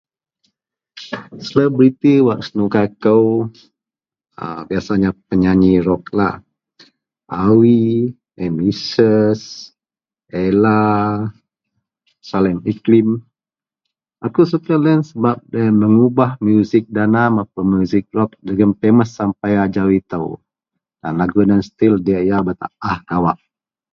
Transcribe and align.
Selebriti 1.47 2.13
wak 2.27 2.39
senuka 2.47 2.81
kou 3.03 3.25
[a] 4.41 4.45
biasanya 4.69 5.09
penyanyi 5.27 5.73
rock 5.87 6.03
lah, 6.19 6.35
Awie, 7.47 8.01
Amy 8.43 8.71
Search, 8.89 9.45
Ella, 10.45 10.81
Salim 12.29 12.59
Iklim. 12.71 13.09
Akou 14.25 14.43
suka 14.51 14.73
loyen 14.83 15.01
sebap 15.09 15.37
loyen 15.51 15.75
mengubah 15.83 16.31
musik 16.47 16.83
Dana 16.95 17.21
mapun 17.35 17.65
musik 17.73 18.05
rok 18.17 18.31
jegem 18.45 18.71
pemes 18.79 19.09
sampai 19.17 19.51
ajau 19.63 19.89
itou 19.99 20.27
[ai] 21.05 21.13
lagu 21.19 21.37
loyen 21.49 21.61
still 21.69 21.95
diyak 22.05 22.41
bak 22.45 22.57
taah 22.61 22.97
kawak 23.09 23.37